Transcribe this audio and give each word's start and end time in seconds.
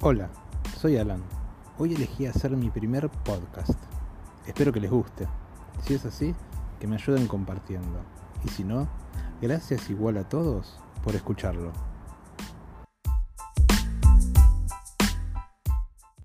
Hola, 0.00 0.30
soy 0.78 0.96
Alan. 0.96 1.22
Hoy 1.78 1.94
elegí 1.94 2.26
hacer 2.26 2.50
mi 2.52 2.70
primer 2.70 3.08
podcast. 3.08 3.78
Espero 4.46 4.72
que 4.72 4.80
les 4.80 4.90
guste. 4.90 5.26
Si 5.82 5.94
es 5.94 6.04
así, 6.04 6.34
que 6.78 6.86
me 6.86 6.96
ayuden 6.96 7.26
compartiendo. 7.26 8.00
Y 8.44 8.48
si 8.48 8.64
no, 8.64 8.88
gracias 9.42 9.90
igual 9.90 10.18
a 10.18 10.28
todos 10.28 10.78
por 11.02 11.14
escucharlo. 11.14 11.72